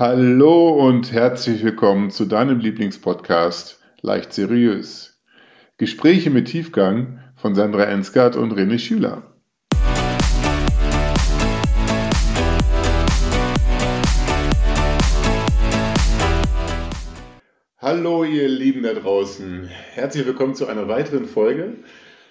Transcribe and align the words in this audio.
Hallo 0.00 0.70
und 0.70 1.12
herzlich 1.12 1.62
willkommen 1.62 2.10
zu 2.10 2.24
deinem 2.24 2.58
Lieblingspodcast 2.58 3.82
Leicht 4.00 4.32
Seriös. 4.32 5.20
Gespräche 5.76 6.30
mit 6.30 6.48
Tiefgang 6.48 7.20
von 7.36 7.54
Sandra 7.54 7.84
Ensgard 7.84 8.34
und 8.34 8.54
René 8.54 8.78
Schüler. 8.78 9.34
Hallo 17.76 18.24
ihr 18.24 18.48
Lieben 18.48 18.82
da 18.82 18.94
draußen. 18.94 19.68
Herzlich 19.92 20.24
willkommen 20.24 20.54
zu 20.54 20.66
einer 20.66 20.88
weiteren 20.88 21.26
Folge. 21.26 21.74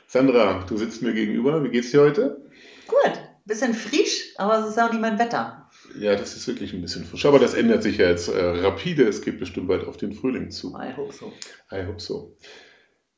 Sandra, 0.08 0.66
du 0.68 0.76
sitzt 0.76 1.04
mir 1.04 1.14
gegenüber. 1.14 1.64
Wie 1.64 1.70
geht's 1.70 1.92
dir 1.92 2.02
heute? 2.02 2.42
Gut, 2.88 3.22
bisschen 3.46 3.76
frisch, 3.76 4.34
aber 4.40 4.58
es 4.58 4.70
ist 4.70 4.80
auch 4.80 4.92
nicht 4.92 5.02
mein 5.02 5.20
Wetter. 5.20 5.69
Ja, 6.00 6.16
das 6.16 6.36
ist 6.36 6.48
wirklich 6.48 6.74
ein 6.74 6.82
bisschen 6.82 7.06
frisch. 7.06 7.26
Aber 7.26 7.40
das 7.40 7.54
ändert 7.54 7.84
sich 7.84 7.98
ja 7.98 8.10
jetzt 8.10 8.28
äh, 8.28 8.40
rapide. 8.40 9.08
Es 9.08 9.22
geht 9.22 9.40
bestimmt 9.40 9.68
bald 9.68 9.86
auf 9.86 9.98
den 9.98 10.14
Frühling 10.14 10.52
zu. 10.52 10.76
I 10.76 10.96
hope 10.96 11.14
so. 11.14 11.34
I 11.72 11.86
hope 11.86 12.00
so. 12.00 12.38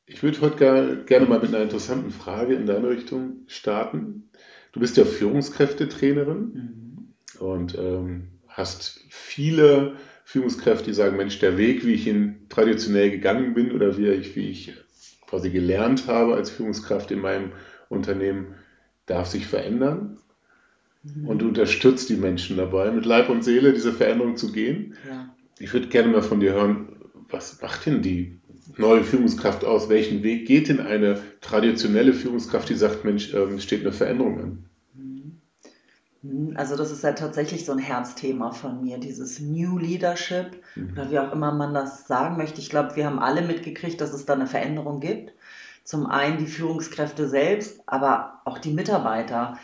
Ich 0.06 0.22
würde 0.22 0.40
heute 0.40 0.56
gar, 0.56 0.96
gerne 1.04 1.26
mal 1.26 1.40
mit 1.40 1.54
einer 1.54 1.62
interessanten 1.62 2.10
Frage 2.10 2.54
in 2.54 2.66
deine 2.66 2.88
Richtung 2.88 3.44
starten. 3.46 4.30
Du 4.72 4.80
bist 4.80 4.96
ja 4.96 5.04
Führungskräftetrainerin 5.04 6.38
mhm. 6.38 7.14
und 7.38 7.76
ähm, 7.78 8.40
hast 8.48 9.00
viele 9.10 9.96
Führungskräfte, 10.24 10.86
die 10.86 10.94
sagen, 10.94 11.16
Mensch, 11.16 11.38
der 11.38 11.58
Weg, 11.58 11.84
wie 11.84 11.94
ich 11.94 12.06
ihn 12.06 12.46
traditionell 12.48 13.10
gegangen 13.10 13.54
bin 13.54 13.72
oder 13.72 13.96
wie 13.98 14.08
ich, 14.08 14.34
wie 14.36 14.48
ich 14.50 14.72
quasi 15.26 15.50
gelernt 15.50 16.06
habe 16.06 16.34
als 16.34 16.50
Führungskraft 16.50 17.10
in 17.10 17.20
meinem 17.20 17.52
Unternehmen, 17.88 18.54
darf 19.06 19.28
sich 19.28 19.46
verändern. 19.46 20.18
Mhm. 21.02 21.26
Und 21.26 21.38
du 21.40 21.48
unterstützt 21.48 22.08
die 22.08 22.16
Menschen 22.16 22.56
dabei, 22.56 22.90
mit 22.90 23.04
Leib 23.04 23.28
und 23.28 23.42
Seele 23.42 23.72
diese 23.72 23.92
Veränderung 23.92 24.36
zu 24.36 24.52
gehen. 24.52 24.94
Ja. 25.08 25.34
Ich 25.58 25.72
würde 25.72 25.88
gerne 25.88 26.08
mal 26.08 26.22
von 26.22 26.40
dir 26.40 26.52
hören, 26.52 26.88
was 27.28 27.60
macht 27.60 27.86
denn 27.86 28.02
die 28.02 28.40
neue 28.76 29.04
Führungskraft 29.04 29.64
aus? 29.64 29.88
Welchen 29.88 30.22
Weg 30.22 30.46
geht 30.46 30.68
denn 30.68 30.80
eine 30.80 31.20
traditionelle 31.40 32.12
Führungskraft, 32.12 32.68
die 32.68 32.74
sagt, 32.74 33.04
Mensch, 33.04 33.32
ähm, 33.34 33.54
es 33.56 33.64
steht 33.64 33.80
eine 33.80 33.92
Veränderung 33.92 34.40
an? 34.40 34.64
Mhm. 36.22 36.54
Also 36.56 36.76
das 36.76 36.90
ist 36.90 37.02
ja 37.02 37.12
tatsächlich 37.12 37.64
so 37.64 37.72
ein 37.72 37.78
Herzthema 37.78 38.52
von 38.52 38.82
mir, 38.82 38.98
dieses 38.98 39.40
New 39.40 39.78
Leadership 39.78 40.62
mhm. 40.76 40.92
oder 40.92 41.10
wie 41.10 41.18
auch 41.18 41.32
immer 41.32 41.52
man 41.52 41.74
das 41.74 42.06
sagen 42.06 42.36
möchte. 42.36 42.60
Ich 42.60 42.70
glaube, 42.70 42.96
wir 42.96 43.06
haben 43.06 43.18
alle 43.18 43.42
mitgekriegt, 43.42 44.00
dass 44.00 44.12
es 44.12 44.24
da 44.24 44.34
eine 44.34 44.46
Veränderung 44.46 45.00
gibt. 45.00 45.32
Zum 45.84 46.06
einen 46.06 46.38
die 46.38 46.46
Führungskräfte 46.46 47.28
selbst, 47.28 47.80
aber 47.86 48.40
auch 48.44 48.58
die 48.58 48.72
Mitarbeiter 48.72 49.58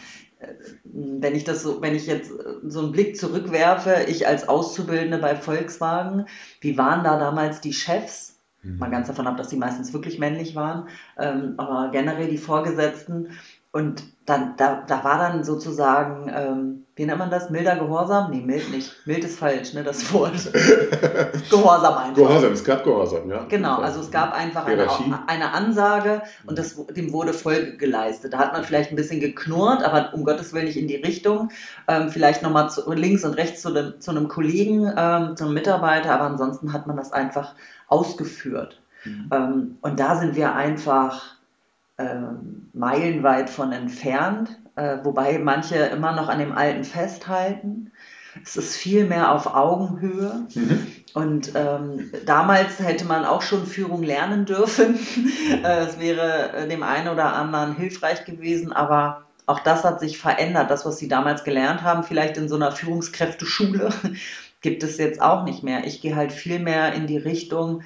wenn 0.84 1.34
ich 1.34 1.44
das 1.44 1.62
so, 1.62 1.82
wenn 1.82 1.94
ich 1.94 2.06
jetzt 2.06 2.32
so 2.62 2.80
einen 2.80 2.92
Blick 2.92 3.16
zurückwerfe, 3.16 4.04
ich 4.08 4.26
als 4.26 4.48
Auszubildende 4.48 5.18
bei 5.18 5.36
Volkswagen, 5.36 6.26
wie 6.60 6.78
waren 6.78 7.04
da 7.04 7.18
damals 7.18 7.60
die 7.60 7.72
Chefs? 7.72 8.40
Mhm. 8.62 8.78
Mal 8.78 8.90
ganz 8.90 9.08
davon 9.08 9.26
ab, 9.26 9.36
dass 9.36 9.50
sie 9.50 9.56
meistens 9.56 9.92
wirklich 9.92 10.18
männlich 10.18 10.54
waren, 10.54 10.88
ähm, 11.16 11.54
aber 11.56 11.90
generell 11.90 12.28
die 12.28 12.38
Vorgesetzten. 12.38 13.30
Und 13.70 14.02
dann, 14.24 14.54
da, 14.56 14.82
da 14.86 15.04
war 15.04 15.18
dann 15.18 15.44
sozusagen, 15.44 16.30
ähm, 16.34 16.86
wie 16.96 17.04
nennt 17.04 17.18
man 17.18 17.30
das? 17.30 17.50
Milder 17.50 17.76
Gehorsam? 17.76 18.30
Nee, 18.30 18.40
mild 18.40 18.70
nicht. 18.70 18.92
Mild 19.06 19.24
ist 19.24 19.38
falsch, 19.38 19.74
ne, 19.74 19.84
das 19.84 20.12
Wort. 20.12 20.32
Gehorsam 21.50 21.94
einfach. 21.94 22.14
Gehorsam, 22.14 22.52
es 22.52 22.64
gab 22.64 22.82
Gehorsam, 22.82 23.30
ja. 23.30 23.44
Genau, 23.44 23.76
also 23.76 24.00
es 24.00 24.10
gab 24.10 24.34
einfach 24.34 24.66
eine, 24.66 24.88
eine, 25.26 25.52
Ansage 25.52 26.22
und 26.46 26.58
das, 26.58 26.76
dem 26.86 27.12
wurde 27.12 27.34
Folge 27.34 27.76
geleistet. 27.76 28.32
Da 28.32 28.38
hat 28.38 28.52
man 28.52 28.64
vielleicht 28.64 28.90
ein 28.90 28.96
bisschen 28.96 29.20
geknurrt, 29.20 29.84
aber 29.84 30.12
um 30.14 30.24
Gottes 30.24 30.52
Willen 30.52 30.64
nicht 30.64 30.78
in 30.78 30.88
die 30.88 30.96
Richtung. 30.96 31.50
Ähm, 31.86 32.08
vielleicht 32.08 32.42
nochmal 32.42 32.70
links 32.88 33.24
und 33.24 33.34
rechts 33.34 33.62
zu, 33.62 33.70
dem, 33.70 34.00
zu 34.00 34.10
einem 34.10 34.28
Kollegen, 34.28 34.92
ähm, 34.96 35.36
zu 35.36 35.44
einem 35.44 35.54
Mitarbeiter, 35.54 36.14
aber 36.14 36.24
ansonsten 36.24 36.72
hat 36.72 36.86
man 36.86 36.96
das 36.96 37.12
einfach 37.12 37.54
ausgeführt. 37.86 38.80
Mhm. 39.04 39.30
Ähm, 39.32 39.78
und 39.82 40.00
da 40.00 40.16
sind 40.16 40.36
wir 40.36 40.54
einfach 40.54 41.37
ähm, 41.98 42.70
meilenweit 42.72 43.50
von 43.50 43.72
entfernt, 43.72 44.58
äh, 44.76 44.98
wobei 45.02 45.38
manche 45.38 45.76
immer 45.76 46.12
noch 46.12 46.28
an 46.28 46.38
dem 46.38 46.52
Alten 46.52 46.84
festhalten. 46.84 47.90
Es 48.44 48.56
ist 48.56 48.76
viel 48.76 49.04
mehr 49.04 49.32
auf 49.32 49.46
Augenhöhe. 49.46 50.46
Mhm. 50.54 50.86
Und 51.14 51.52
ähm, 51.54 52.12
damals 52.26 52.78
hätte 52.78 53.04
man 53.04 53.24
auch 53.24 53.42
schon 53.42 53.66
Führung 53.66 54.02
lernen 54.02 54.44
dürfen. 54.44 54.98
äh, 55.64 55.86
es 55.86 55.98
wäre 55.98 56.52
äh, 56.52 56.68
dem 56.68 56.82
einen 56.82 57.08
oder 57.08 57.32
anderen 57.34 57.74
hilfreich 57.74 58.24
gewesen, 58.24 58.72
aber 58.72 59.24
auch 59.46 59.60
das 59.60 59.82
hat 59.82 60.00
sich 60.00 60.18
verändert. 60.18 60.70
Das, 60.70 60.84
was 60.84 60.98
sie 60.98 61.08
damals 61.08 61.42
gelernt 61.42 61.82
haben, 61.82 62.04
vielleicht 62.04 62.36
in 62.36 62.48
so 62.48 62.56
einer 62.56 62.70
Führungskräfteschule, 62.70 63.90
gibt 64.60 64.82
es 64.82 64.98
jetzt 64.98 65.20
auch 65.20 65.44
nicht 65.44 65.62
mehr. 65.62 65.84
Ich 65.84 66.00
gehe 66.00 66.14
halt 66.14 66.32
viel 66.32 66.58
mehr 66.58 66.92
in 66.92 67.06
die 67.06 67.18
Richtung, 67.18 67.82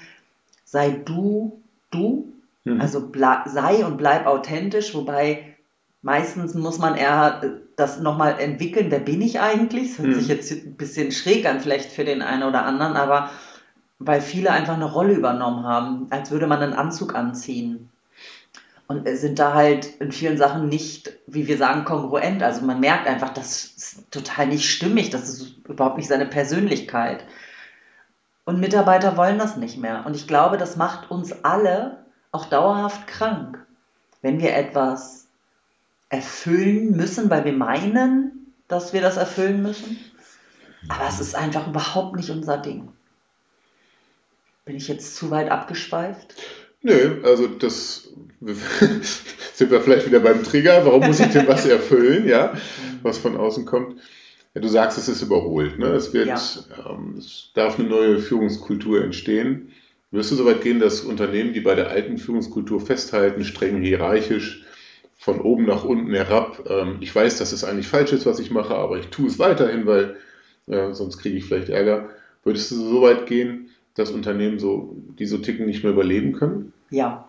sei 0.65 0.91
du 0.91 1.63
du 1.91 2.33
Mhm. 2.65 2.81
Also 2.81 3.11
sei 3.47 3.85
und 3.85 3.97
bleib 3.97 4.27
authentisch, 4.27 4.95
wobei 4.95 5.57
meistens 6.03 6.55
muss 6.55 6.79
man 6.79 6.97
eher 6.97 7.41
äh, 7.43 7.49
das 7.77 8.01
nochmal 8.01 8.39
entwickeln, 8.39 8.91
wer 8.91 9.01
bin 9.01 9.23
ich 9.23 9.41
eigentlich? 9.41 9.97
Das 9.97 9.99
hört 9.99 10.09
mhm. 10.09 10.15
sich 10.15 10.29
jetzt 10.29 10.53
ein 10.53 10.77
bisschen 10.77 11.13
schräg 11.13 11.47
an, 11.47 11.61
vielleicht 11.61 11.91
für 11.91 12.05
den 12.05 12.23
einen 12.23 12.43
oder 12.43 12.65
anderen, 12.65 12.97
aber 12.97 13.31
weil 13.99 14.21
viele 14.21 14.51
einfach 14.51 14.75
eine 14.75 14.91
Rolle 14.91 15.15
übernommen 15.15 15.65
haben, 15.65 16.07
als 16.11 16.31
würde 16.31 16.47
man 16.47 16.61
einen 16.61 16.73
Anzug 16.75 17.15
anziehen. 17.15 17.89
Und 18.89 19.09
sind 19.09 19.39
da 19.39 19.55
halt 19.55 19.87
in 20.01 20.13
vielen 20.13 20.37
Sachen 20.37 20.69
nicht, 20.69 21.13
wie 21.27 21.47
wir 21.47 21.57
sagen, 21.57 21.85
kongruent. 21.85 22.43
Also 22.43 22.67
man 22.67 22.81
merkt 22.81 23.07
einfach, 23.07 23.33
das 23.33 23.65
ist 23.65 24.11
total 24.11 24.49
nicht 24.49 24.69
stimmig, 24.69 25.09
das 25.09 25.29
ist 25.29 25.67
überhaupt 25.67 25.97
nicht 25.97 26.09
seine 26.09 26.27
Persönlichkeit. 26.27 27.25
Und 28.45 28.61
Mitarbeiter 28.61 29.17
wollen 29.17 29.39
das 29.39 29.57
nicht 29.57 29.79
mehr. 29.79 30.05
Und 30.05 30.15
ich 30.15 30.27
glaube, 30.27 30.59
das 30.59 30.77
macht 30.77 31.11
uns 31.11 31.45
alle 31.45 32.02
auch 32.33 32.47
dauerhaft 32.47 33.07
krank, 33.07 33.65
wenn 34.23 34.41
wir 34.41 34.55
etwas 34.55 35.29
erfüllen 36.09 36.97
müssen, 36.97 37.31
weil 37.31 37.45
wir 37.45 37.53
meinen, 37.53 38.53
dass 38.69 38.93
wir 38.93 39.01
das 39.01 39.17
erfüllen 39.17 39.63
müssen. 39.63 39.99
Aber 40.89 41.07
es 41.09 41.21
ist 41.21 41.35
einfach 41.35 41.69
überhaupt 41.69 42.17
nicht 42.17 42.31
unser 42.31 42.59
Ding. 42.59 42.89
Bin 44.65 44.77
ich 44.77 44.89
jetzt 44.89 45.17
zu 45.17 45.31
weit 45.31 45.51
abgeschweift? 45.51 46.35
Nö, 46.83 47.23
also 47.25 47.47
das 47.47 48.09
sind 48.41 49.71
wir 49.71 49.81
vielleicht 49.81 50.07
wieder 50.07 50.21
beim 50.21 50.43
Trigger. 50.43 50.85
Warum 50.85 51.07
muss 51.07 51.21
ich 51.21 51.29
denn 51.29 51.47
was 51.47 51.67
erfüllen, 51.67 52.27
ja, 52.27 52.55
was 53.03 53.19
von 53.19 53.37
außen 53.37 53.65
kommt? 53.65 54.01
Ja, 54.55 54.61
du 54.61 54.69
sagst, 54.69 54.99
es 54.99 55.09
ist 55.09 55.23
überholt. 55.23 55.79
Ne? 55.79 55.87
Es, 55.87 56.13
wird, 56.13 56.27
ja. 56.27 56.41
ähm, 56.89 57.15
es 57.19 57.51
darf 57.55 57.79
eine 57.79 57.89
neue 57.89 58.19
Führungskultur 58.19 59.03
entstehen. 59.03 59.73
Wirst 60.13 60.31
du 60.31 60.37
so 60.37 60.45
weit 60.45 60.61
gehen, 60.61 60.79
dass 60.79 61.01
Unternehmen, 61.01 61.55
die 61.55 61.61
bei 61.61 61.75
der 61.75 61.89
alten 61.89 62.19
Führungskultur 62.19 62.81
festhalten, 62.81 63.45
streng 63.45 63.81
hierarchisch, 63.81 64.63
von 65.19 65.41
oben 65.41 65.67
nach 65.67 65.85
unten 65.85 66.13
herab, 66.13 66.69
ähm, 66.69 66.99
ich 67.01 67.15
weiß, 67.15 67.39
dass 67.39 67.53
es 67.53 67.65
eigentlich 67.65 67.87
falsch 67.87 68.13
ist, 68.13 68.27
was 68.27 68.41
ich 68.41 68.51
mache, 68.51 68.75
aber 68.75 68.99
ich 68.99 69.07
tue 69.07 69.29
es 69.29 69.39
weiterhin, 69.39 69.87
weil 69.87 70.17
äh, 70.67 70.93
sonst 70.93 71.19
kriege 71.19 71.39
ich 71.39 71.45
vielleicht 71.45 71.69
Ärger. 71.69 72.11
Würdest 72.45 72.71
du 72.73 72.75
so 72.75 73.03
weit 73.03 73.27
gehen, 73.27 73.71
dass 73.95 74.11
Unternehmen 74.11 74.59
so, 74.59 74.97
die 75.19 75.27
so 75.27 75.39
ticken, 75.39 75.67
nicht 75.67 75.85
mehr 75.85 75.93
überleben 75.93 76.33
können? 76.33 76.73
Ja. 76.91 77.29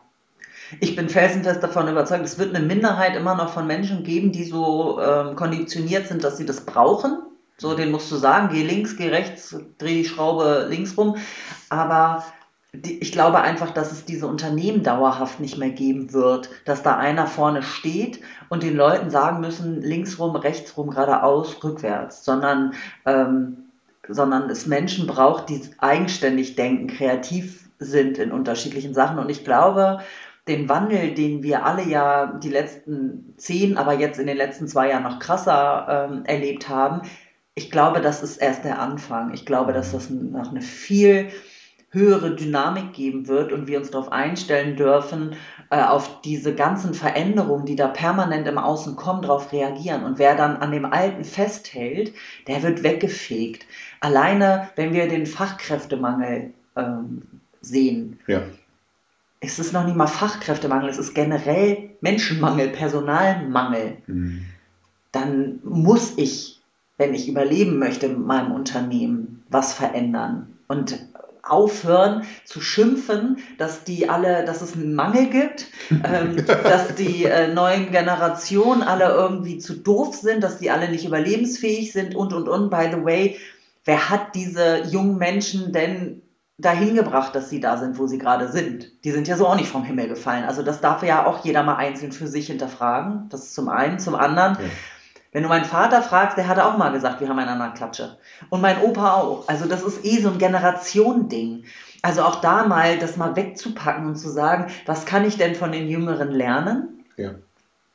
Ich 0.80 0.96
bin 0.96 1.08
felsenfest 1.08 1.62
davon 1.62 1.88
überzeugt, 1.88 2.26
es 2.26 2.40
wird 2.40 2.56
eine 2.56 2.66
Minderheit 2.66 3.16
immer 3.16 3.36
noch 3.36 3.54
von 3.54 3.68
Menschen 3.68 4.04
geben, 4.04 4.32
die 4.32 4.44
so 4.44 5.00
ähm, 5.00 5.36
konditioniert 5.36 6.08
sind, 6.08 6.24
dass 6.24 6.38
sie 6.38 6.46
das 6.46 6.66
brauchen. 6.66 7.20
So, 7.58 7.76
den 7.76 7.92
musst 7.92 8.12
du 8.12 8.16
sagen, 8.16 8.50
geh 8.52 8.64
links, 8.64 8.98
geh 8.98 9.10
rechts, 9.10 9.56
dreh 9.78 10.02
die 10.02 10.06
Schraube 10.06 10.66
links 10.70 10.98
rum. 10.98 11.18
Aber 11.70 12.24
ich 12.82 13.12
glaube 13.12 13.42
einfach, 13.42 13.72
dass 13.72 13.92
es 13.92 14.06
diese 14.06 14.26
Unternehmen 14.26 14.82
dauerhaft 14.84 15.40
nicht 15.40 15.58
mehr 15.58 15.70
geben 15.70 16.12
wird, 16.12 16.50
dass 16.66 16.82
da 16.82 16.98
einer 16.98 17.28
vorne 17.28 17.62
steht 17.62 18.20
und 18.50 18.64
den 18.64 18.76
Leuten 18.76 19.12
sagen 19.12 19.42
müssen, 19.42 19.82
linksrum, 19.82 20.36
rechtsrum, 20.36 20.90
geradeaus, 20.90 21.64
rückwärts, 21.64 22.26
sondern, 22.26 22.74
ähm, 23.06 23.66
sondern 24.08 24.50
es 24.50 24.66
Menschen 24.66 25.06
braucht, 25.06 25.50
die 25.50 25.62
eigenständig 25.78 26.56
denken, 26.56 26.88
kreativ 26.88 27.70
sind 27.78 28.18
in 28.18 28.32
unterschiedlichen 28.32 28.96
Sachen. 28.96 29.20
Und 29.20 29.30
ich 29.30 29.44
glaube, 29.44 30.00
den 30.48 30.68
Wandel, 30.68 31.14
den 31.14 31.44
wir 31.44 31.66
alle 31.66 31.84
ja 31.84 32.26
die 32.26 32.50
letzten 32.50 33.36
zehn, 33.38 33.78
aber 33.78 33.94
jetzt 33.94 34.20
in 34.20 34.28
den 34.28 34.38
letzten 34.38 34.68
zwei 34.68 34.90
Jahren 34.90 35.04
noch 35.04 35.20
krasser 35.20 36.10
ähm, 36.12 36.26
erlebt 36.26 36.70
haben, 36.70 37.04
ich 37.56 37.70
glaube, 37.70 38.02
das 38.02 38.24
ist 38.24 38.38
erst 38.38 38.66
der 38.66 38.80
Anfang. 38.80 39.32
Ich 39.34 39.46
glaube, 39.46 39.74
dass 39.74 39.92
das 39.92 40.10
noch 40.10 40.50
eine 40.50 40.62
viel 40.62 41.30
höhere 41.94 42.36
Dynamik 42.36 42.94
geben 42.94 43.28
wird 43.28 43.52
und 43.52 43.68
wir 43.68 43.78
uns 43.78 43.92
darauf 43.92 44.12
einstellen 44.12 44.76
dürfen, 44.76 45.36
äh, 45.70 45.82
auf 45.82 46.22
diese 46.22 46.56
ganzen 46.56 46.94
Veränderungen, 46.94 47.66
die 47.66 47.76
da 47.76 47.88
permanent 47.88 48.48
im 48.48 48.58
Außen 48.58 48.96
kommen, 48.96 49.22
darauf 49.22 49.54
reagieren. 49.54 50.04
Und 50.04 50.18
wer 50.20 50.36
dann 50.36 50.58
an 50.58 50.72
dem 50.72 50.86
Alten 50.86 51.24
festhält, 51.24 52.14
der 52.48 52.64
wird 52.64 52.84
weggefegt. 52.84 53.66
Alleine, 54.00 54.70
wenn 54.76 54.94
wir 54.94 55.08
den 55.08 55.28
Fachkräftemangel 55.28 56.52
ähm, 56.76 57.22
sehen. 57.62 58.20
Ja. 58.28 58.42
Es 59.40 59.60
ist 59.60 59.74
noch 59.74 59.86
nicht 59.86 59.96
mal 59.96 60.08
Fachkräftemangel, 60.08 60.90
es 60.90 60.98
ist 60.98 61.14
generell 61.14 61.92
Menschenmangel, 62.02 62.70
Personalmangel. 62.70 63.98
Mhm. 64.08 64.46
Dann 65.12 65.60
muss 65.64 66.18
ich 66.18 66.64
wenn 66.98 67.14
ich 67.14 67.28
überleben 67.28 67.80
möchte 67.80 68.06
in 68.06 68.22
meinem 68.22 68.52
Unternehmen, 68.52 69.44
was 69.50 69.74
verändern 69.74 70.58
und 70.68 71.00
aufhören 71.44 72.24
zu 72.46 72.62
schimpfen, 72.62 73.38
dass 73.58 73.84
die 73.84 74.10
alle, 74.10 74.46
dass 74.46 74.62
es 74.62 74.74
einen 74.74 74.96
Mangel 74.96 75.28
gibt, 75.28 75.68
ähm, 75.92 76.38
dass 76.48 76.96
die 76.96 77.26
äh, 77.26 77.54
neuen 77.54 77.92
Generationen 77.92 78.82
alle 78.82 79.10
irgendwie 79.10 79.60
zu 79.60 79.76
doof 79.76 80.16
sind, 80.16 80.44
dass 80.44 80.60
die 80.60 80.72
alle 80.72 80.90
nicht 80.90 81.06
überlebensfähig 81.06 81.92
sind 81.92 82.16
und 82.16 82.34
und 82.34 82.48
und. 82.48 82.70
By 82.70 82.90
the 82.92 83.04
way, 83.04 83.38
wer 83.84 84.10
hat 84.10 84.36
diese 84.36 84.84
jungen 84.84 85.18
Menschen 85.18 85.74
denn 85.74 86.22
dahin 86.58 86.96
gebracht, 86.96 87.36
dass 87.36 87.50
sie 87.50 87.60
da 87.60 87.78
sind, 87.78 88.00
wo 88.00 88.08
sie 88.08 88.20
gerade 88.20 88.50
sind? 88.50 89.04
Die 89.04 89.12
sind 89.12 89.28
ja 89.28 89.36
so 89.36 89.46
auch 89.46 89.56
nicht 89.56 89.68
vom 89.68 89.84
Himmel 89.84 90.08
gefallen. 90.08 90.46
Also 90.46 90.64
das 90.64 90.80
darf 90.80 91.04
ja 91.04 91.26
auch 91.26 91.44
jeder 91.44 91.64
mal 91.64 91.76
einzeln 91.76 92.14
für 92.14 92.28
sich 92.28 92.48
hinterfragen. 92.48 93.28
Das 93.30 93.44
ist 93.44 93.54
zum 93.54 93.68
einen, 93.68 94.00
zum 94.00 94.16
anderen. 94.16 94.56
Ja 94.56 94.70
wenn 95.34 95.44
du 95.44 95.50
meinen 95.50 95.66
Vater 95.66 96.02
fragst, 96.02 96.38
der 96.38 96.48
hatte 96.48 96.64
auch 96.64 96.78
mal 96.78 96.92
gesagt, 96.92 97.20
wir 97.20 97.28
haben 97.28 97.40
einander 97.40 97.72
Klatsche. 97.72 98.18
Und 98.50 98.62
mein 98.62 98.82
Opa 98.82 99.16
auch. 99.16 99.48
Also 99.48 99.66
das 99.66 99.82
ist 99.82 100.06
eh 100.06 100.20
so 100.20 100.30
ein 100.30 100.38
Generationending. 100.38 101.66
Also 102.04 102.22
auch 102.22 102.40
da 102.40 102.68
mal 102.68 103.00
das 103.00 103.18
mal 103.18 103.36
wegzupacken 103.36 104.06
und 104.06 104.16
zu 104.16 104.30
sagen, 104.30 104.72
was 104.86 105.06
kann 105.06 105.26
ich 105.26 105.38
denn 105.38 105.56
von 105.56 105.72
den 105.72 105.88
Jüngeren 105.88 106.32
lernen? 106.32 107.04
Ja. 107.18 107.32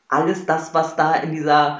Alles 0.08 0.46
das, 0.46 0.74
was 0.74 0.96
da 0.96 1.14
in 1.14 1.32
dieser 1.32 1.78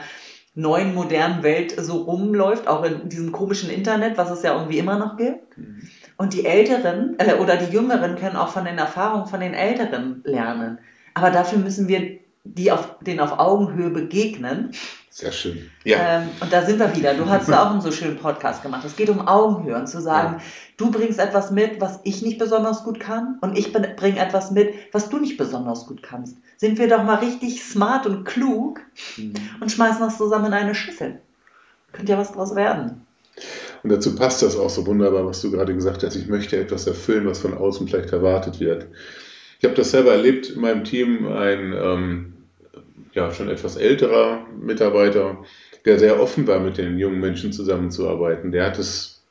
neuen 0.55 0.95
modernen 0.95 1.43
Welt 1.43 1.75
so 1.79 2.03
rumläuft, 2.03 2.69
auch 2.69 2.85
in 2.85 3.09
diesem 3.09 3.33
komischen 3.33 3.71
Internet, 3.71 4.17
was 4.17 4.31
es 4.31 4.43
ja 4.43 4.55
irgendwie 4.55 4.79
immer 4.79 4.99
noch 4.99 5.17
gibt. 5.17 5.57
Mhm. 5.57 5.89
Und 6.17 6.35
die 6.35 6.45
Älteren 6.45 7.17
äh, 7.19 7.35
oder 7.35 7.57
die 7.57 7.73
Jüngeren 7.73 8.17
können 8.17 8.37
auch 8.37 8.49
von 8.49 8.65
den 8.65 8.79
Erfahrungen 8.79 9.27
von 9.27 9.41
den 9.41 9.55
Älteren 9.55 10.23
lernen. 10.25 10.79
Aber 11.15 11.31
dafür 11.31 11.59
müssen 11.59 11.89
wir 11.89 12.19
die 12.55 12.73
auf, 12.73 12.99
denen 13.01 13.21
auf 13.21 13.39
Augenhöhe 13.39 13.91
begegnen 13.91 14.73
sehr 15.19 15.33
schön. 15.33 15.69
Ja. 15.83 16.21
Ähm, 16.21 16.29
und 16.41 16.53
da 16.53 16.65
sind 16.65 16.79
wir 16.79 16.95
wieder. 16.95 17.13
Du 17.15 17.29
hast 17.29 17.53
auch 17.53 17.73
einen 17.73 17.81
so 17.81 17.91
schönen 17.91 18.19
Podcast 18.19 18.63
gemacht. 18.63 18.85
Es 18.85 18.95
geht 18.95 19.11
um 19.11 19.27
Augenhöhe 19.27 19.75
und 19.75 19.89
zu 19.89 20.01
sagen, 20.01 20.37
ja. 20.39 20.45
du 20.77 20.93
bringst 20.93 21.19
etwas 21.19 21.51
mit, 21.51 21.81
was 21.81 21.99
ich 22.05 22.23
nicht 22.23 22.39
besonders 22.39 22.85
gut 22.85 23.01
kann 23.01 23.37
und 23.41 23.59
ich 23.59 23.73
bringe 23.73 24.21
etwas 24.21 24.53
mit, 24.53 24.73
was 24.93 25.09
du 25.09 25.19
nicht 25.19 25.37
besonders 25.37 25.89
gut 25.89 26.05
kannst. 26.05 26.37
Sind 26.57 26.79
wir 26.79 26.87
doch 26.87 27.03
mal 27.03 27.17
richtig 27.17 27.65
smart 27.65 28.07
und 28.07 28.27
klug 28.27 28.81
mhm. 29.17 29.35
und 29.61 29.73
schmeißen 29.73 30.03
das 30.03 30.19
zusammen 30.19 30.47
in 30.47 30.53
eine 30.53 30.77
Schüssel. 30.77 31.19
Könnte 31.91 32.13
ja 32.13 32.19
was 32.19 32.31
draus 32.31 32.55
werden. 32.55 33.05
Und 33.83 33.91
dazu 33.91 34.15
passt 34.15 34.43
das 34.43 34.57
auch 34.57 34.71
so 34.71 34.87
wunderbar, 34.87 35.27
was 35.27 35.41
du 35.41 35.51
gerade 35.51 35.75
gesagt 35.75 36.05
hast. 36.05 36.15
Ich 36.15 36.29
möchte 36.29 36.57
etwas 36.57 36.87
erfüllen, 36.87 37.27
was 37.27 37.41
von 37.41 37.55
außen 37.55 37.89
vielleicht 37.89 38.13
erwartet 38.13 38.61
wird. 38.61 38.87
Ich 39.59 39.65
habe 39.65 39.75
das 39.75 39.91
selber 39.91 40.13
erlebt 40.13 40.51
in 40.51 40.61
meinem 40.61 40.85
Team, 40.85 41.27
ein 41.27 41.73
ähm, 41.73 42.35
ja, 43.19 43.33
schon 43.33 43.49
etwas 43.49 43.77
älterer 43.77 44.47
Mitarbeiter, 44.61 45.39
der 45.85 45.99
sehr 45.99 46.21
offen 46.21 46.47
war, 46.47 46.61
mit 46.61 46.79
den 46.79 46.99
jungen 46.99 47.19
Menschen 47.19 47.53
zusammenzuarbeiten. 47.53 48.53
Der 48.53 48.65
hat 48.65 48.79
es 48.79 49.25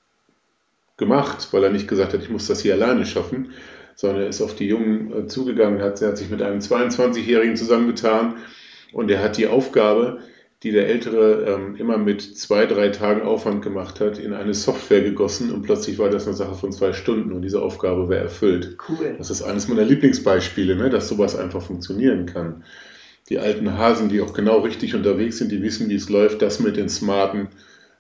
gemacht, 0.98 1.48
weil 1.51 1.63
er 1.63 1.69
nicht 1.69 1.88
gesagt 1.88 2.13
hat, 2.13 2.22
ich 2.22 2.30
muss 2.30 2.48
das 2.48 2.60
hier 2.60 2.74
alleine 2.74 3.06
schaffen, 3.06 3.51
sondern 3.95 4.24
er 4.24 4.30
ist 4.30 4.42
auf 4.42 4.56
die 4.56 4.68
Jungen 4.68 5.13
äh, 5.13 5.28
zugegangen, 5.28 5.81
hat, 5.81 6.01
er 6.01 6.10
hat 6.10 6.18
sich 6.18 6.30
mit 6.30 6.42
einem 6.42 6.60
22-Jährigen 6.60 7.56
zusammengetan 7.56 8.36
und 8.92 9.10
er 9.10 9.24
hat 9.24 9.38
die 9.38 9.48
Aufgabe, 9.48 10.19
die 10.63 10.72
der 10.72 10.88
Ältere 10.88 11.45
ähm, 11.48 11.75
immer 11.78 11.98
mit 11.98 12.22
zwei, 12.22 12.66
drei 12.66 12.90
Tagen 12.90 13.22
Aufwand 13.22 13.62
gemacht 13.62 14.01
hat, 14.01 14.18
in 14.18 14.33
eine 14.33 14.54
Software 14.54 15.01
gegossen 15.01 15.51
und 15.51 15.62
plötzlich 15.62 15.98
war 15.98 16.10
das 16.10 16.28
eine 16.28 16.36
Sache 16.36 16.56
von 16.56 16.74
zwei 16.74 16.92
Stunden 16.92 17.31
und 17.31 17.42
diese 17.44 17.62
Aufgabe 17.62 18.10
wäre 18.10 18.24
erfüllt. 18.24 18.78
Cool. 18.90 19.16
Das 19.18 19.30
ist 19.30 19.44
eines 19.44 19.69
meiner 19.69 19.86
Lieblingsbeispiele, 19.86 20.75
ne, 20.75 20.90
dass 20.90 21.07
sowas 21.07 21.38
einfach 21.38 21.62
funktionieren 21.62 22.25
kann 22.25 22.63
die 23.30 23.40
alten 23.40 23.78
Hasen, 23.78 24.10
die 24.10 24.22
auch 24.22 24.34
genau 24.34 24.60
richtig 24.60 24.96
unterwegs 24.96 25.38
sind, 25.38 25.52
die 25.52 25.62
wissen, 25.62 25.90
wie 25.90 25.96
es 25.96 26.10
läuft, 26.10 26.42
das 26.42 26.60
mit 26.60 26.78
den 26.78 26.90
smarten 26.90 27.50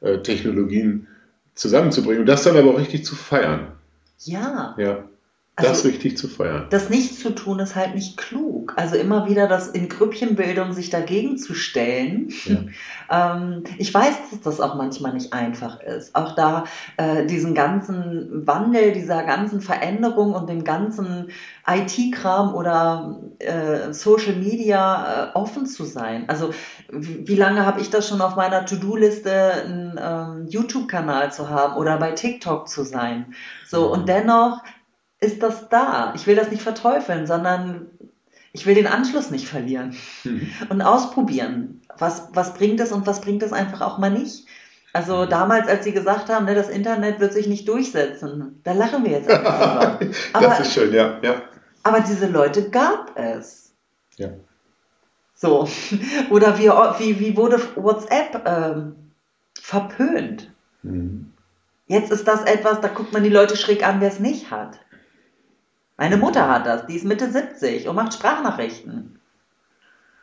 äh, 0.01 0.19
Technologien 0.19 1.07
zusammenzubringen 1.55 2.21
und 2.21 2.27
das 2.27 2.43
dann 2.43 2.57
aber 2.57 2.71
auch 2.73 2.79
richtig 2.79 3.05
zu 3.05 3.15
feiern. 3.15 3.73
Ja. 4.19 4.75
Ja. 4.77 5.09
Das 5.59 5.69
also, 5.79 5.87
richtig 5.87 6.19
zu 6.19 6.27
feiern. 6.27 6.67
Das 6.69 6.91
nicht 6.91 7.19
zu 7.19 7.33
tun 7.33 7.57
ist 7.57 7.75
halt 7.75 7.95
nicht 7.95 8.15
klug. 8.15 8.73
Also 8.75 8.95
immer 8.95 9.27
wieder 9.27 9.47
das 9.47 9.67
in 9.67 9.89
Grüppchenbildung 9.89 10.71
sich 10.71 10.91
dagegen 10.91 11.39
zu 11.39 11.55
stellen. 11.55 12.31
Ja. 12.45 12.57
ähm, 13.35 13.63
ich 13.79 13.91
weiß, 13.91 14.17
dass 14.29 14.41
das 14.41 14.61
auch 14.61 14.75
manchmal 14.75 15.13
nicht 15.13 15.33
einfach 15.33 15.79
ist. 15.81 16.13
Auch 16.15 16.35
da 16.35 16.65
äh, 16.97 17.25
diesen 17.25 17.55
ganzen 17.55 18.45
Wandel, 18.45 18.91
dieser 18.91 19.23
ganzen 19.23 19.59
Veränderung 19.59 20.35
und 20.35 20.47
dem 20.47 20.63
ganzen 20.63 21.31
IT-Kram 21.65 22.53
oder 22.53 23.19
äh, 23.39 23.91
Social 23.93 24.35
Media 24.35 25.31
äh, 25.33 25.35
offen 25.35 25.65
zu 25.65 25.85
sein. 25.85 26.25
Also 26.27 26.51
wie 26.91 27.35
lange 27.35 27.65
habe 27.65 27.81
ich 27.81 27.89
das 27.89 28.07
schon 28.07 28.21
auf 28.21 28.35
meiner 28.35 28.63
To-Do-Liste, 28.63 29.33
einen 29.33 29.99
ähm, 29.99 30.47
YouTube-Kanal 30.47 31.31
zu 31.31 31.49
haben 31.49 31.77
oder 31.77 31.97
bei 31.97 32.11
TikTok 32.11 32.69
zu 32.69 32.83
sein? 32.83 33.33
So, 33.65 33.91
und 33.91 34.07
dennoch 34.07 34.61
ist 35.19 35.41
das 35.41 35.69
da. 35.69 36.13
Ich 36.15 36.27
will 36.27 36.35
das 36.35 36.51
nicht 36.51 36.61
verteufeln, 36.61 37.27
sondern 37.27 37.87
ich 38.53 38.65
will 38.65 38.75
den 38.75 38.87
Anschluss 38.87 39.31
nicht 39.31 39.47
verlieren 39.47 39.95
mhm. 40.23 40.49
und 40.69 40.81
ausprobieren. 40.81 41.81
Was, 41.97 42.29
was 42.33 42.53
bringt 42.53 42.79
es 42.79 42.91
und 42.91 43.07
was 43.07 43.21
bringt 43.21 43.43
es 43.43 43.53
einfach 43.53 43.81
auch 43.81 43.97
mal 43.97 44.11
nicht? 44.11 44.45
Also 44.93 45.25
mhm. 45.25 45.29
damals, 45.29 45.67
als 45.67 45.83
sie 45.83 45.91
gesagt 45.91 46.29
haben, 46.29 46.45
ne, 46.45 46.55
das 46.55 46.69
Internet 46.69 47.19
wird 47.19 47.33
sich 47.33 47.47
nicht 47.47 47.67
durchsetzen, 47.67 48.59
da 48.63 48.73
lachen 48.73 49.03
wir 49.03 49.11
jetzt 49.11 49.29
drüber. 49.29 49.99
das 50.33 50.59
ist 50.61 50.73
schön, 50.73 50.93
ja, 50.93 51.19
ja. 51.21 51.41
Aber 51.83 51.99
diese 52.01 52.27
Leute 52.27 52.69
gab 52.69 53.17
es. 53.17 53.73
Ja. 54.17 54.29
So. 55.33 55.67
Oder 56.29 56.57
wie, 56.57 56.69
wie, 56.69 57.19
wie 57.19 57.37
wurde 57.37 57.61
WhatsApp 57.75 58.41
ähm, 58.45 58.95
verpönt? 59.59 60.51
Mhm. 60.83 61.31
Jetzt 61.87 62.11
ist 62.11 62.27
das 62.27 62.43
etwas, 62.43 62.81
da 62.81 62.89
guckt 62.89 63.13
man 63.13 63.23
die 63.23 63.29
Leute 63.29 63.55
schräg 63.55 63.87
an, 63.87 64.01
wer 64.01 64.09
es 64.09 64.19
nicht 64.19 64.51
hat. 64.51 64.79
Meine 65.97 66.17
Mutter 66.17 66.47
hat 66.47 66.65
das, 66.65 66.85
die 66.85 66.95
ist 66.95 67.05
Mitte 67.05 67.31
70 67.31 67.87
und 67.87 67.95
macht 67.95 68.13
Sprachnachrichten. 68.13 69.19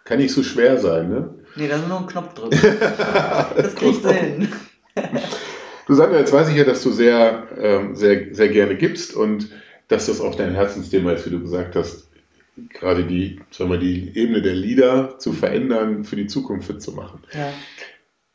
Kann 0.04 0.18
nicht 0.18 0.32
so 0.32 0.42
schwer 0.42 0.78
sein, 0.78 1.08
ne? 1.08 1.34
Nee, 1.56 1.66
da 1.66 1.76
ist 1.76 1.88
nur 1.88 1.98
ein 1.98 2.06
Knopf 2.06 2.34
drücken. 2.34 2.58
das 3.56 3.74
kriegt 3.74 4.02
Sinn. 4.02 4.52
du 5.86 5.94
Sandra, 5.94 6.18
jetzt 6.18 6.32
weiß 6.32 6.48
ich 6.50 6.56
ja, 6.56 6.64
dass 6.64 6.82
du 6.82 6.90
sehr, 6.90 7.48
ähm, 7.58 7.96
sehr, 7.96 8.34
sehr 8.34 8.48
gerne 8.48 8.76
gibst 8.76 9.14
und 9.14 9.48
dass 9.88 10.06
das 10.06 10.20
auch 10.20 10.34
dein 10.34 10.54
Herzensthema 10.54 11.12
ist, 11.12 11.26
wie 11.26 11.30
du 11.30 11.40
gesagt 11.40 11.74
hast, 11.74 12.08
gerade 12.70 13.04
die, 13.04 13.40
sagen 13.50 13.70
wir, 13.70 13.78
die 13.78 14.16
Ebene 14.16 14.42
der 14.42 14.54
Lieder 14.54 15.18
zu 15.18 15.32
verändern, 15.32 16.04
für 16.04 16.16
die 16.16 16.26
Zukunft 16.26 16.66
fit 16.66 16.82
zu 16.82 16.92
machen. 16.92 17.20
Ja. 17.32 17.52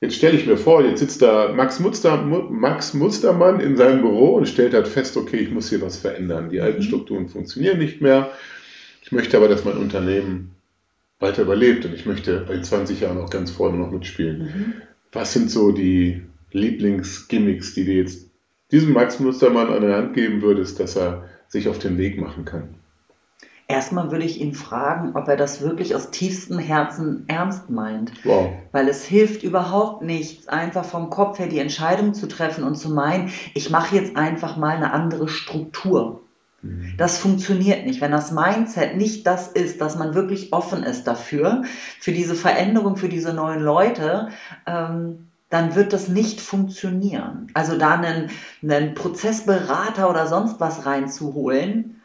Jetzt 0.02 0.16
stelle 0.16 0.38
ich 0.38 0.46
mir 0.46 0.56
vor, 0.56 0.84
jetzt 0.86 1.00
sitzt 1.00 1.22
da 1.22 1.52
Max, 1.52 1.80
Muster, 1.80 2.22
Max 2.22 2.94
Mustermann 2.94 3.60
in 3.60 3.76
seinem 3.76 4.02
Büro 4.02 4.36
und 4.36 4.48
stellt 4.48 4.74
halt 4.74 4.88
fest, 4.88 5.18
okay, 5.18 5.38
ich 5.38 5.52
muss 5.52 5.70
hier 5.70 5.82
was 5.82 5.98
verändern. 5.98 6.50
Die 6.50 6.62
alten 6.62 6.80
mhm. 6.80 6.84
Strukturen 6.84 7.28
funktionieren 7.28 7.80
nicht 7.80 8.00
mehr. 8.00 8.32
Ich 9.04 9.12
möchte 9.12 9.36
aber, 9.36 9.50
dass 9.50 9.66
mein 9.66 9.78
Unternehmen 9.78 10.56
weiter 11.20 11.42
überlebt 11.42 11.86
und 11.86 11.94
ich 11.94 12.06
möchte 12.06 12.48
in 12.50 12.64
20 12.64 13.02
Jahren 13.02 13.18
auch 13.18 13.30
ganz 13.30 13.52
vorne 13.52 13.78
noch 13.78 13.92
mitspielen. 13.92 14.42
Mhm. 14.42 14.74
Was 15.12 15.34
sind 15.34 15.52
so 15.52 15.74
die 15.74 16.22
Lieblingsgimmicks, 16.54 17.74
die 17.74 17.84
du 17.84 17.92
jetzt 17.92 18.30
diesem 18.72 18.94
Max 18.94 19.20
Mustermann 19.20 19.68
an 19.68 19.82
der 19.82 19.98
Hand 19.98 20.14
geben 20.14 20.42
würdest, 20.42 20.80
dass 20.80 20.96
er 20.96 21.28
sich 21.50 21.68
auf 21.68 21.80
den 21.80 21.98
Weg 21.98 22.22
machen 22.22 22.46
kann? 22.46 22.76
Erstmal 23.72 24.10
würde 24.10 24.26
ich 24.26 24.42
ihn 24.42 24.56
fragen, 24.56 25.12
ob 25.16 25.28
er 25.28 25.38
das 25.38 25.62
wirklich 25.62 25.94
aus 25.94 26.10
tiefstem 26.10 26.58
Herzen 26.58 27.26
ernst 27.28 27.70
meint. 27.70 28.12
Wow. 28.26 28.50
Weil 28.72 28.88
es 28.88 29.06
hilft 29.06 29.44
überhaupt 29.44 30.02
nichts, 30.02 30.48
einfach 30.48 30.84
vom 30.84 31.12
Kopf 31.12 31.38
her 31.38 31.46
die 31.46 31.60
Entscheidung 31.60 32.16
zu 32.16 32.28
treffen 32.28 32.64
und 32.64 32.78
zu 32.78 32.90
meinen, 32.90 33.32
ich 33.54 33.70
mache 33.70 33.96
jetzt 33.96 34.18
einfach 34.18 34.58
mal 34.58 34.76
eine 34.76 34.92
andere 34.92 35.28
Struktur. 35.28 36.22
Mhm. 36.64 36.96
Das 36.98 37.20
funktioniert 37.20 37.86
nicht. 37.86 38.02
Wenn 38.02 38.12
das 38.12 38.32
Mindset 38.32 38.98
nicht 38.98 39.28
das 39.28 39.50
ist, 39.50 39.80
dass 39.82 39.96
man 39.96 40.16
wirklich 40.16 40.52
offen 40.52 40.82
ist 40.82 41.04
dafür, 41.04 41.62
für 42.00 42.12
diese 42.12 42.34
Veränderung, 42.34 42.98
für 42.98 43.08
diese 43.08 43.36
neuen 43.36 43.62
Leute, 43.62 44.30
ähm, 44.66 45.28
dann 45.52 45.76
wird 45.76 45.94
das 45.94 46.08
nicht 46.08 46.42
funktionieren. 46.42 47.52
Also 47.54 47.78
da 47.78 48.00
einen, 48.00 48.32
einen 48.64 48.96
Prozessberater 48.96 50.10
oder 50.10 50.26
sonst 50.26 50.60
was 50.60 50.88
reinzuholen, 50.88 51.99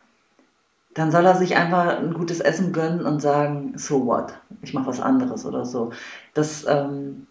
dann 0.94 1.10
soll 1.10 1.26
er 1.26 1.34
sich 1.34 1.56
einfach 1.56 1.98
ein 1.98 2.14
gutes 2.14 2.40
Essen 2.40 2.72
gönnen 2.72 3.04
und 3.04 3.20
sagen, 3.20 3.74
so 3.76 4.06
what, 4.06 4.34
ich 4.62 4.74
mache 4.74 4.86
was 4.86 5.00
anderes 5.00 5.44
oder 5.44 5.64
so. 5.64 5.90
Das, 6.34 6.64
ähm, 6.68 7.26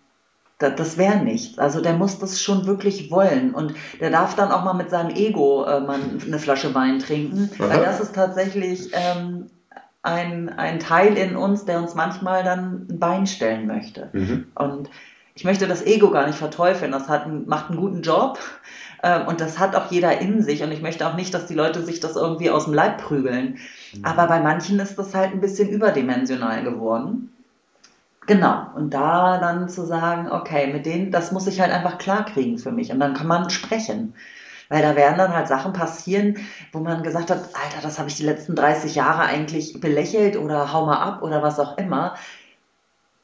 das, 0.60 0.76
das 0.76 0.98
wäre 0.98 1.18
nichts. 1.18 1.58
Also 1.58 1.82
der 1.82 1.94
muss 1.94 2.20
das 2.20 2.42
schon 2.42 2.66
wirklich 2.66 3.10
wollen 3.10 3.54
und 3.54 3.74
der 4.00 4.12
darf 4.12 4.36
dann 4.36 4.52
auch 4.52 4.64
mal 4.64 4.74
mit 4.74 4.90
seinem 4.90 5.16
Ego 5.16 5.64
äh, 5.66 5.80
mal 5.80 6.00
eine 6.26 6.40
Flasche 6.40 6.76
Wein 6.76 7.00
trinken, 7.00 7.50
Aha. 7.58 7.70
weil 7.70 7.82
das 7.84 8.02
ist 8.02 8.14
tatsächlich 8.14 8.92
ähm, 8.94 9.50
ein, 10.02 10.50
ein 10.50 10.80
Teil 10.80 11.18
in 11.18 11.38
uns, 11.38 11.66
der 11.66 11.80
uns 11.80 11.96
manchmal 11.96 12.44
dann 12.44 12.88
ein 12.90 13.00
Bein 13.00 13.26
stellen 13.26 13.66
möchte. 13.66 14.10
Mhm. 14.12 14.48
Und 14.56 14.90
ich 15.36 15.46
möchte 15.46 15.68
das 15.68 15.84
Ego 15.86 16.12
gar 16.12 16.28
nicht 16.28 16.38
verteufeln, 16.38 16.92
das 16.92 17.08
hat, 17.10 17.28
macht 17.48 17.70
einen 17.70 17.80
guten 17.80 18.02
Job, 18.02 18.38
und 19.28 19.42
das 19.42 19.60
hat 19.60 19.76
auch 19.76 19.92
jeder 19.92 20.22
in 20.22 20.42
sich. 20.42 20.64
Und 20.64 20.72
ich 20.72 20.82
möchte 20.82 21.06
auch 21.06 21.16
nicht, 21.16 21.34
dass 21.34 21.46
die 21.46 21.56
Leute 21.56 21.84
sich 21.84 22.00
das 22.00 22.16
irgendwie 22.16 22.50
aus 22.50 22.66
dem 22.66 22.74
Leib 22.74 23.02
prügeln. 23.02 23.58
Mhm. 23.94 24.06
Aber 24.06 24.28
bei 24.28 24.40
manchen 24.40 24.80
ist 24.80 24.98
das 24.98 25.14
halt 25.14 25.32
ein 25.32 25.42
bisschen 25.42 25.68
überdimensional 25.68 26.64
geworden. 26.64 27.30
Genau, 28.26 28.68
und 28.76 28.94
da 28.94 29.38
dann 29.40 29.68
zu 29.68 29.86
sagen, 29.86 30.32
okay, 30.32 30.72
mit 30.72 30.86
denen, 30.86 31.12
das 31.12 31.34
muss 31.34 31.48
ich 31.48 31.60
halt 31.60 31.74
einfach 31.74 31.98
klar 31.98 32.24
kriegen 32.24 32.58
für 32.58 32.72
mich. 32.72 32.92
Und 32.94 33.02
dann 33.02 33.14
kann 33.14 33.28
man 33.28 33.50
sprechen. 33.50 34.14
Weil 34.70 34.82
da 34.82 34.96
werden 34.96 35.18
dann 35.18 35.36
halt 35.36 35.50
Sachen 35.50 35.74
passieren, 35.74 36.38
wo 36.72 36.80
man 36.80 37.04
gesagt 37.04 37.30
hat, 37.30 37.40
Alter, 37.54 37.82
das 37.82 38.00
habe 38.00 38.08
ich 38.08 38.16
die 38.16 38.24
letzten 38.24 38.56
30 38.56 38.96
Jahre 38.96 39.24
eigentlich 39.24 39.82
belächelt 39.82 40.38
oder 40.38 40.72
hau 40.72 40.86
mal 40.86 41.02
ab 41.02 41.22
oder 41.22 41.44
was 41.44 41.60
auch 41.60 41.78
immer. 41.78 42.16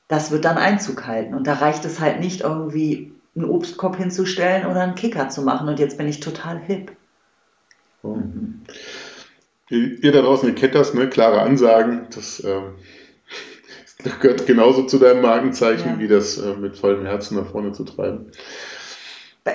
Das 0.09 0.31
wird 0.31 0.43
dann 0.43 0.57
Einzug 0.57 1.07
halten. 1.07 1.33
Und 1.33 1.47
da 1.47 1.53
reicht 1.53 1.85
es 1.85 2.01
halt 2.01 2.19
nicht 2.19 2.41
irgendwie 2.41 3.13
einen 3.39 3.49
Obstkorb 3.49 3.95
hinzustellen 3.95 4.65
oder 4.65 4.81
einen 4.81 4.95
Kicker 4.95 5.29
zu 5.29 5.41
machen. 5.41 5.67
Und 5.67 5.79
jetzt 5.79 5.97
bin 5.97 6.07
ich 6.07 6.19
total 6.19 6.59
hip. 6.59 6.91
Oh. 8.03 8.15
Mhm. 8.15 8.61
Ihr 9.69 10.11
da 10.11 10.21
draußen, 10.21 10.49
ihr 10.49 10.55
kennt 10.55 10.73
das, 10.73 10.93
ne? 10.93 11.07
klare 11.09 11.41
Ansagen. 11.41 12.07
Das 12.13 12.43
ähm, 12.43 12.75
gehört 14.21 14.45
genauso 14.47 14.83
zu 14.83 14.97
deinem 14.97 15.21
Markenzeichen, 15.21 15.91
ja. 15.91 15.99
wie 15.99 16.07
das 16.07 16.37
äh, 16.37 16.55
mit 16.55 16.77
vollem 16.77 17.05
Herzen 17.05 17.37
nach 17.37 17.51
vorne 17.51 17.71
zu 17.71 17.83
treiben. 17.83 18.31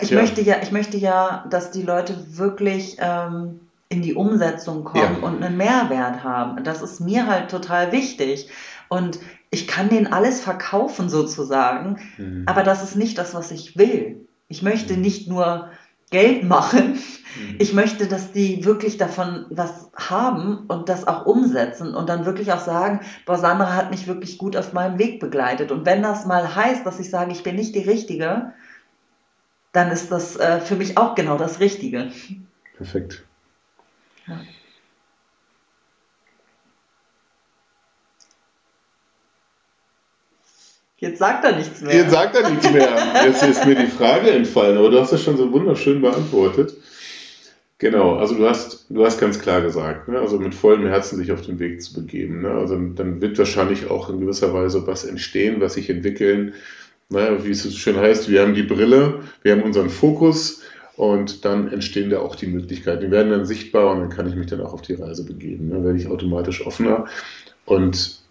Ich, 0.00 0.10
ja. 0.10 0.20
möchte 0.20 0.40
ja, 0.40 0.56
ich 0.62 0.72
möchte 0.72 0.96
ja, 0.96 1.44
dass 1.50 1.70
die 1.70 1.82
Leute 1.82 2.16
wirklich 2.36 2.96
ähm, 3.00 3.60
in 3.88 4.02
die 4.02 4.14
Umsetzung 4.14 4.84
kommen 4.84 5.18
ja. 5.20 5.26
und 5.26 5.42
einen 5.42 5.56
Mehrwert 5.56 6.24
haben. 6.24 6.62
Das 6.64 6.82
ist 6.82 7.00
mir 7.00 7.26
halt 7.26 7.50
total 7.50 7.92
wichtig. 7.92 8.48
Und 8.88 9.18
ich 9.54 9.68
kann 9.68 9.88
denen 9.88 10.12
alles 10.12 10.40
verkaufen 10.40 11.08
sozusagen, 11.08 11.98
mhm. 12.18 12.42
aber 12.46 12.64
das 12.64 12.82
ist 12.82 12.96
nicht 12.96 13.16
das, 13.16 13.34
was 13.34 13.52
ich 13.52 13.78
will. 13.78 14.26
Ich 14.48 14.62
möchte 14.62 14.94
mhm. 14.94 15.00
nicht 15.00 15.28
nur 15.28 15.70
Geld 16.10 16.44
machen. 16.44 16.94
Mhm. 17.36 17.56
Ich 17.58 17.72
möchte, 17.72 18.06
dass 18.06 18.32
die 18.32 18.64
wirklich 18.64 18.98
davon 18.98 19.46
was 19.50 19.90
haben 19.96 20.66
und 20.66 20.88
das 20.88 21.06
auch 21.06 21.24
umsetzen 21.24 21.94
und 21.94 22.08
dann 22.08 22.26
wirklich 22.26 22.52
auch 22.52 22.60
sagen, 22.60 23.00
boah, 23.26 23.38
Sandra 23.38 23.74
hat 23.74 23.90
mich 23.90 24.06
wirklich 24.06 24.38
gut 24.38 24.56
auf 24.56 24.72
meinem 24.72 24.98
Weg 24.98 25.20
begleitet. 25.20 25.70
Und 25.70 25.86
wenn 25.86 26.02
das 26.02 26.26
mal 26.26 26.54
heißt, 26.54 26.84
dass 26.84 27.00
ich 27.00 27.08
sage, 27.08 27.32
ich 27.32 27.42
bin 27.42 27.56
nicht 27.56 27.74
die 27.74 27.82
Richtige, 27.82 28.52
dann 29.72 29.90
ist 29.90 30.10
das 30.10 30.36
äh, 30.36 30.60
für 30.60 30.76
mich 30.76 30.98
auch 30.98 31.14
genau 31.14 31.38
das 31.38 31.60
Richtige. 31.60 32.10
Perfekt. 32.76 33.24
Ja. 34.26 34.40
Jetzt 40.98 41.18
sagt 41.18 41.44
er 41.44 41.56
nichts 41.56 41.80
mehr. 41.80 41.94
Jetzt 41.94 42.12
sagt 42.12 42.36
er 42.36 42.48
nichts 42.48 42.70
mehr. 42.70 42.88
Jetzt 43.26 43.42
ist 43.42 43.66
mir 43.66 43.74
die 43.74 43.86
Frage 43.86 44.30
entfallen, 44.30 44.78
aber 44.78 44.90
du 44.90 45.00
hast 45.00 45.12
das 45.12 45.22
schon 45.22 45.36
so 45.36 45.52
wunderschön 45.52 46.00
beantwortet. 46.00 46.74
Genau, 47.78 48.16
also 48.16 48.36
du 48.36 48.48
hast, 48.48 48.86
du 48.88 49.04
hast 49.04 49.20
ganz 49.20 49.40
klar 49.40 49.60
gesagt, 49.60 50.08
ne? 50.08 50.18
also 50.18 50.38
mit 50.38 50.54
vollem 50.54 50.86
Herzen 50.86 51.18
sich 51.18 51.32
auf 51.32 51.42
den 51.42 51.58
Weg 51.58 51.82
zu 51.82 51.92
begeben. 51.92 52.42
Ne? 52.42 52.50
Also 52.50 52.78
dann 52.78 53.20
wird 53.20 53.36
wahrscheinlich 53.36 53.90
auch 53.90 54.08
in 54.08 54.20
gewisser 54.20 54.54
Weise 54.54 54.86
was 54.86 55.04
entstehen, 55.04 55.60
was 55.60 55.74
sich 55.74 55.90
entwickeln. 55.90 56.54
Ne? 57.10 57.38
Wie 57.42 57.50
es 57.50 57.64
so 57.64 57.70
schön 57.70 57.96
heißt, 57.96 58.30
wir 58.30 58.42
haben 58.42 58.54
die 58.54 58.62
Brille, 58.62 59.20
wir 59.42 59.52
haben 59.52 59.62
unseren 59.62 59.90
Fokus 59.90 60.62
und 60.96 61.44
dann 61.44 61.72
entstehen 61.72 62.10
da 62.10 62.20
auch 62.20 62.36
die 62.36 62.46
Möglichkeiten. 62.46 63.02
Die 63.02 63.10
werden 63.10 63.32
dann 63.32 63.44
sichtbar 63.44 63.90
und 63.90 64.00
dann 64.00 64.08
kann 64.08 64.28
ich 64.28 64.36
mich 64.36 64.46
dann 64.46 64.60
auch 64.60 64.72
auf 64.72 64.82
die 64.82 64.94
Reise 64.94 65.26
begeben. 65.26 65.68
Dann 65.68 65.80
ne? 65.80 65.84
werde 65.84 65.98
ich 65.98 66.06
automatisch 66.06 66.64
offener 66.64 67.06
und 67.66 68.23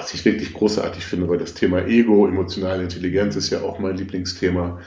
was 0.00 0.14
ich 0.14 0.24
wirklich 0.24 0.54
großartig 0.54 1.04
finde, 1.04 1.28
weil 1.28 1.36
das 1.36 1.52
Thema 1.52 1.86
Ego, 1.86 2.26
emotionale 2.26 2.82
Intelligenz 2.82 3.36
ist 3.36 3.50
ja 3.50 3.60
auch 3.60 3.78
mein 3.78 3.98
Lieblingsthema. 3.98 4.80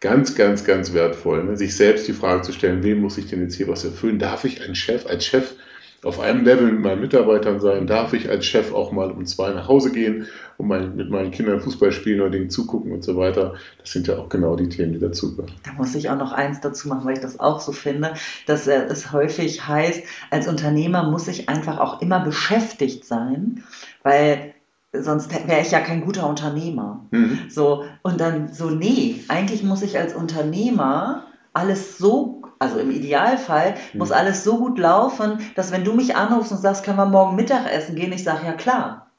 Ganz, 0.00 0.34
ganz, 0.34 0.64
ganz 0.64 0.94
wertvoll, 0.94 1.44
ne? 1.44 1.56
sich 1.56 1.76
selbst 1.76 2.08
die 2.08 2.14
Frage 2.14 2.42
zu 2.42 2.52
stellen, 2.52 2.82
wem 2.82 3.00
muss 3.00 3.18
ich 3.18 3.26
denn 3.26 3.42
jetzt 3.42 3.54
hier 3.54 3.68
was 3.68 3.84
erfüllen? 3.84 4.18
Darf 4.18 4.44
ich 4.44 4.62
ein 4.62 4.74
Chef, 4.74 5.06
als 5.06 5.26
Chef 5.26 5.54
auf 6.02 6.20
einem 6.20 6.44
Level 6.44 6.70
mit 6.72 6.80
meinen 6.80 7.00
Mitarbeitern 7.00 7.60
sein? 7.60 7.86
Darf 7.86 8.12
ich 8.12 8.28
als 8.28 8.46
Chef 8.46 8.72
auch 8.72 8.92
mal 8.92 9.10
um 9.10 9.26
zwei 9.26 9.50
nach 9.50 9.68
Hause 9.68 9.92
gehen 9.92 10.26
und 10.58 10.68
mein, 10.68 10.96
mit 10.96 11.10
meinen 11.10 11.30
Kindern 11.30 11.60
Fußball 11.60 11.92
spielen 11.92 12.20
oder 12.20 12.30
denen 12.30 12.50
zugucken 12.50 12.92
und 12.92 13.02
so 13.04 13.16
weiter? 13.16 13.54
Das 13.78 13.92
sind 13.92 14.06
ja 14.06 14.18
auch 14.18 14.28
genau 14.28 14.56
die 14.56 14.68
Themen, 14.68 14.92
die 14.92 14.98
dazugehören. 14.98 15.52
Da 15.64 15.72
muss 15.72 15.94
ich 15.94 16.10
auch 16.10 16.18
noch 16.18 16.32
eins 16.32 16.60
dazu 16.60 16.88
machen, 16.88 17.04
weil 17.04 17.14
ich 17.14 17.20
das 17.20 17.40
auch 17.40 17.60
so 17.60 17.72
finde, 17.72 18.14
dass 18.46 18.66
es 18.66 19.12
häufig 19.12 19.66
heißt, 19.66 20.02
als 20.30 20.48
Unternehmer 20.48 21.10
muss 21.10 21.28
ich 21.28 21.48
einfach 21.48 21.78
auch 21.78 22.00
immer 22.00 22.20
beschäftigt 22.20 23.04
sein 23.04 23.62
weil 24.06 24.54
sonst 24.92 25.32
wäre 25.48 25.60
ich 25.60 25.72
ja 25.72 25.80
kein 25.80 26.04
guter 26.04 26.28
Unternehmer. 26.28 27.04
Mhm. 27.10 27.40
So, 27.48 27.84
und 28.02 28.20
dann 28.20 28.52
so, 28.52 28.70
nee, 28.70 29.16
eigentlich 29.28 29.62
muss 29.62 29.82
ich 29.82 29.98
als 29.98 30.14
Unternehmer 30.14 31.25
alles 31.56 31.96
so, 31.96 32.42
also 32.58 32.78
im 32.78 32.90
Idealfall, 32.90 33.74
mhm. 33.92 33.98
muss 33.98 34.12
alles 34.12 34.44
so 34.44 34.58
gut 34.58 34.78
laufen, 34.78 35.38
dass 35.54 35.72
wenn 35.72 35.84
du 35.84 35.94
mich 35.94 36.14
anrufst 36.14 36.52
und 36.52 36.58
sagst, 36.58 36.84
können 36.84 36.98
wir 36.98 37.06
morgen 37.06 37.34
Mittagessen 37.34 37.96
gehen, 37.96 38.12
ich 38.12 38.24
sage 38.24 38.46
ja 38.46 38.52
klar. 38.52 39.10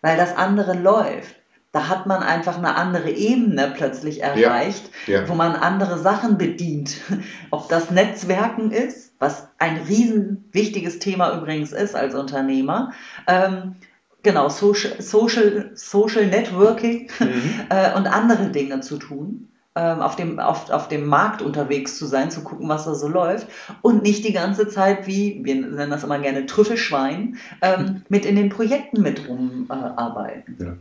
Weil 0.00 0.16
das 0.16 0.36
andere 0.36 0.74
läuft. 0.74 1.36
Da 1.72 1.88
hat 1.88 2.06
man 2.06 2.22
einfach 2.22 2.56
eine 2.56 2.76
andere 2.76 3.10
Ebene 3.10 3.74
plötzlich 3.76 4.22
erreicht, 4.22 4.90
ja. 5.06 5.20
Ja. 5.20 5.28
wo 5.28 5.34
man 5.34 5.54
andere 5.54 5.98
Sachen 5.98 6.38
bedient. 6.38 6.96
Ob 7.50 7.68
das 7.68 7.90
Netzwerken 7.90 8.70
ist, 8.70 9.12
was 9.18 9.48
ein 9.58 9.76
riesen 9.86 10.48
wichtiges 10.52 10.98
Thema 10.98 11.36
übrigens 11.36 11.72
ist 11.72 11.94
als 11.94 12.14
Unternehmer, 12.14 12.92
ähm, 13.26 13.76
genau, 14.22 14.48
Social, 14.48 15.02
Social, 15.02 15.72
Social 15.74 16.26
Networking 16.26 17.10
mhm. 17.18 17.60
äh, 17.68 17.94
und 17.94 18.06
andere 18.06 18.48
Dinge 18.48 18.80
zu 18.80 18.96
tun. 18.96 19.48
Ähm, 19.76 20.00
auf, 20.00 20.16
dem, 20.16 20.38
auf, 20.38 20.70
auf 20.70 20.88
dem 20.88 21.06
Markt 21.06 21.42
unterwegs 21.42 21.98
zu 21.98 22.06
sein, 22.06 22.30
zu 22.30 22.42
gucken, 22.42 22.66
was 22.68 22.86
da 22.86 22.94
so 22.94 23.08
läuft 23.08 23.48
und 23.82 24.02
nicht 24.02 24.24
die 24.24 24.32
ganze 24.32 24.68
Zeit 24.68 25.06
wie, 25.06 25.40
wir 25.44 25.54
nennen 25.54 25.90
das 25.90 26.02
immer 26.02 26.18
gerne 26.18 26.46
Trüffelschwein, 26.46 27.36
ähm, 27.60 28.02
mit 28.08 28.24
in 28.24 28.36
den 28.36 28.48
Projekten 28.48 29.02
mit 29.02 29.28
rumarbeiten. 29.28 30.56
Äh, 30.58 30.64
ja. 30.64 30.72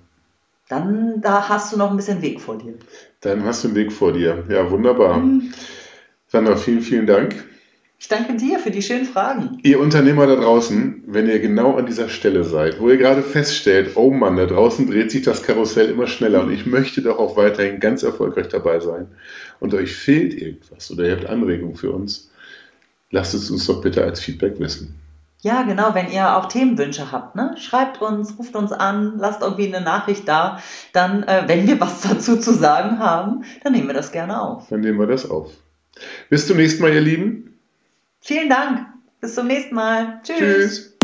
Dann 0.70 1.22
da 1.22 1.50
hast 1.50 1.74
du 1.74 1.78
noch 1.78 1.92
ein 1.92 1.98
bisschen 1.98 2.22
Weg 2.22 2.40
vor 2.40 2.58
dir. 2.58 2.76
Dann 3.20 3.44
hast 3.44 3.64
du 3.64 3.68
einen 3.68 3.76
Weg 3.76 3.92
vor 3.92 4.14
dir. 4.14 4.46
Ja, 4.48 4.72
wunderbar. 4.72 5.18
Mhm. 5.18 5.52
Sandra, 6.28 6.56
vielen, 6.56 6.82
vielen 6.82 7.06
Dank. 7.06 7.46
Ich 8.06 8.10
danke 8.10 8.36
dir 8.36 8.60
für 8.60 8.70
die 8.70 8.84
schönen 8.84 9.06
Fragen. 9.06 9.58
Ihr 9.64 9.80
Unternehmer 9.80 10.28
da 10.28 10.36
draußen, 10.36 11.06
wenn 11.08 11.28
ihr 11.28 11.40
genau 11.40 11.76
an 11.76 11.88
dieser 11.88 12.08
Stelle 12.08 12.44
seid, 12.44 12.80
wo 12.80 12.88
ihr 12.92 12.98
gerade 12.98 13.24
feststellt, 13.24 13.94
oh 13.96 14.12
Mann, 14.12 14.36
da 14.36 14.46
draußen 14.46 14.86
dreht 14.86 15.10
sich 15.10 15.24
das 15.24 15.42
Karussell 15.42 15.90
immer 15.90 16.06
schneller 16.06 16.44
und 16.44 16.52
ich 16.52 16.68
möchte 16.68 17.02
doch 17.02 17.18
auch 17.18 17.36
weiterhin 17.36 17.80
ganz 17.80 18.04
erfolgreich 18.04 18.48
dabei 18.48 18.80
sein 18.80 19.08
und 19.60 19.74
euch 19.74 19.96
fehlt 19.96 20.40
irgendwas 20.40 20.92
oder 20.92 21.08
ihr 21.08 21.14
habt 21.14 21.26
Anregungen 21.26 21.78
für 21.78 21.90
uns, 21.90 22.30
lasst 23.10 23.34
es 23.34 23.50
uns 23.50 23.66
doch 23.66 23.82
bitte 23.82 24.04
als 24.04 24.20
Feedback 24.20 24.60
wissen. 24.60 24.94
Ja, 25.42 25.64
genau, 25.64 25.96
wenn 25.96 26.12
ihr 26.12 26.38
auch 26.38 26.46
Themenwünsche 26.46 27.12
habt, 27.12 27.36
ne? 27.36 27.56
schreibt 27.58 28.04
uns, 28.04 28.38
ruft 28.38 28.56
uns 28.56 28.72
an, 28.72 29.18
lasst 29.18 29.42
irgendwie 29.42 29.74
eine 29.74 29.84
Nachricht 29.84 30.28
da. 30.28 30.62
Dann, 30.94 31.24
äh, 31.24 31.46
wenn 31.48 31.68
wir 31.68 31.82
was 31.82 32.02
dazu 32.02 32.38
zu 32.38 32.54
sagen 32.54 33.00
haben, 33.00 33.46
dann 33.64 33.74
nehmen 33.74 33.88
wir 33.88 33.96
das 33.96 34.12
gerne 34.12 34.40
auf. 34.40 34.68
Dann 34.70 34.82
nehmen 34.82 35.00
wir 35.00 35.08
das 35.08 35.28
auf. 35.28 35.50
Bis 36.30 36.46
zum 36.46 36.58
nächsten 36.58 36.84
Mal, 36.84 36.94
ihr 36.94 37.02
Lieben. 37.02 37.55
Vielen 38.26 38.50
Dank. 38.50 38.88
Bis 39.22 39.36
zum 39.36 39.46
nächsten 39.46 39.76
Mal. 39.76 40.20
Tschüss. 40.24 40.38
Tschüss. 40.40 40.95